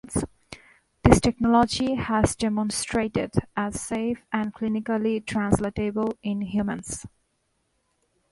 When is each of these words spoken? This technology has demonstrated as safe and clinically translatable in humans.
This 1.03 1.21
technology 1.21 1.93
has 1.93 2.35
demonstrated 2.35 3.35
as 3.55 3.79
safe 3.79 4.25
and 4.33 4.51
clinically 4.51 5.23
translatable 5.23 6.17
in 6.23 6.41
humans. 6.41 7.05